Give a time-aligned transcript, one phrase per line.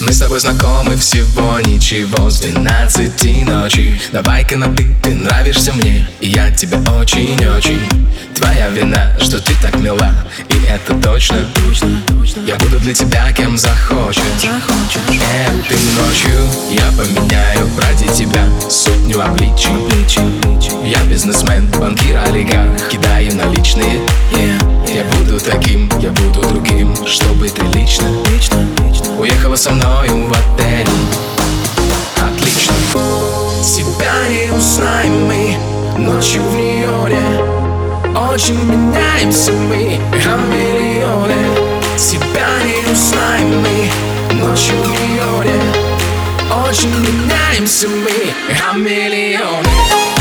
[0.00, 2.30] Мы с тобой знакомы всего ничего.
[2.30, 4.00] С двенадцати ночи.
[4.12, 6.08] Давай-ка на ты, ты нравишься мне.
[6.20, 7.80] И я тебе очень-очень.
[8.34, 10.10] Твоя вина, что ты так мила.
[10.48, 12.40] И это точно, точно, точно.
[12.46, 14.22] Я буду для тебя кем захочешь.
[14.42, 19.70] Этой ночью я поменяю ради тебя Сотню обличий.
[20.84, 22.88] Я бизнесмен, банкир, олигарх.
[22.88, 24.00] Кидаю наличные.
[24.32, 24.70] Yeah.
[24.92, 28.49] Я буду таким, я буду другим Чтобы ты лично, лично
[29.60, 30.88] со мною в отель
[32.16, 32.72] Отлично.
[33.62, 35.58] Тебя не узнаем мы
[35.98, 37.20] Ночью в Нью-Йорке.
[38.32, 41.34] Очень меняемся мы Хамелеоны.
[41.98, 45.60] Тебя не узнаем мы Ночью в Нью-Йорке.
[46.66, 50.19] Очень меняемся мы Хамелеоны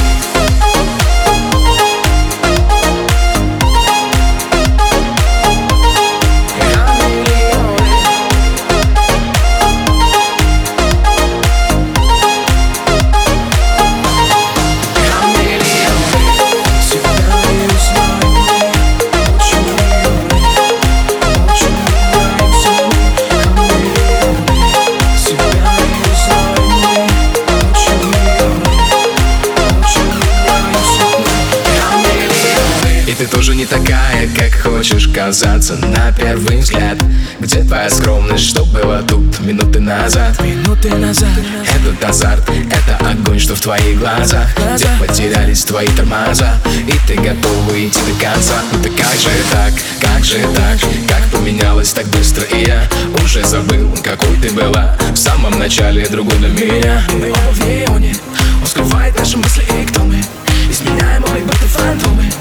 [33.19, 36.97] ты тоже не такая, как хочешь казаться на первый взгляд.
[37.41, 40.41] Где твоя скромность, что было тут минуты назад?
[40.41, 41.27] Минуты назад.
[41.65, 44.47] Этот азарт, это огонь, что в твоих глазах.
[44.73, 46.53] Где потерялись твои тормоза?
[46.87, 48.53] И ты готова идти до конца.
[48.71, 50.79] Ну ты как же так, как же так?
[51.09, 52.43] Как поменялась так быстро?
[52.43, 52.87] И я
[53.21, 57.03] Уже забыл, какой ты была В самом начале другой для меня.
[57.11, 58.15] Мы оба в неоне.
[58.61, 60.23] Он скрывает наши мысли и кто мы?
[60.69, 62.31] Изменяем мои будто фантомы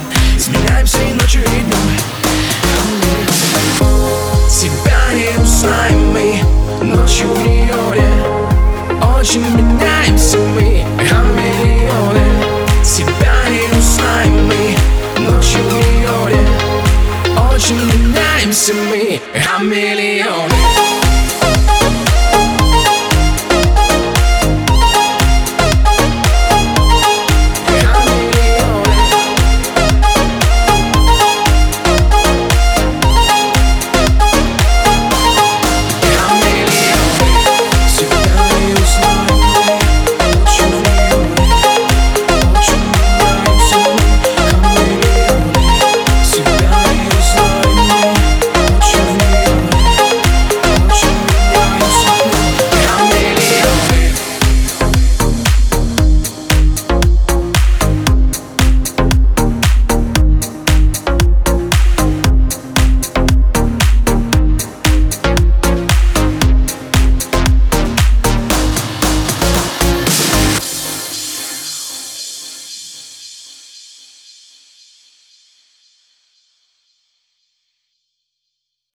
[9.29, 12.21] Очень меняемся мы Хамелеоны
[12.83, 16.39] Тебя не узнаем мы Ночью в Нью-Йорке
[17.53, 20.88] Очень меняемся мы Хамелеоны